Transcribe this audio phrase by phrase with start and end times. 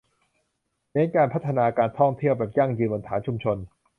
[0.91, 3.57] เน้นการพัฒนาการท่องเที่ยวแบบยั่งยืนบนฐานชุมชน